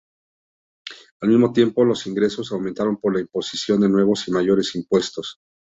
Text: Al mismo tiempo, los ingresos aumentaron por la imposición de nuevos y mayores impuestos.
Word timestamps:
Al 1.21 1.29
mismo 1.29 1.53
tiempo, 1.53 1.85
los 1.85 2.07
ingresos 2.07 2.51
aumentaron 2.51 2.97
por 2.97 3.13
la 3.13 3.21
imposición 3.21 3.81
de 3.81 3.89
nuevos 3.89 4.27
y 4.27 4.31
mayores 4.31 4.73
impuestos. 4.73 5.37